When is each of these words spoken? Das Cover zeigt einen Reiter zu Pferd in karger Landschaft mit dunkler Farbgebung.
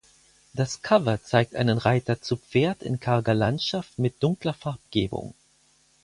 Das 0.55 0.81
Cover 0.81 1.21
zeigt 1.21 1.55
einen 1.55 1.77
Reiter 1.77 2.19
zu 2.23 2.35
Pferd 2.35 2.81
in 2.81 2.99
karger 2.99 3.35
Landschaft 3.35 3.99
mit 3.99 4.23
dunkler 4.23 4.55
Farbgebung. 4.55 5.35